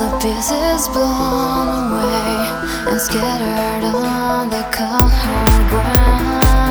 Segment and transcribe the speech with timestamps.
[0.00, 6.69] the pieces blown away and scattered on the cold ground.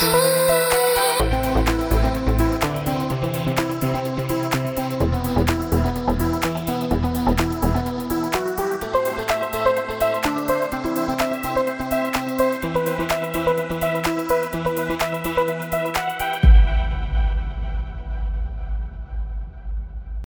[0.00, 0.47] Oh.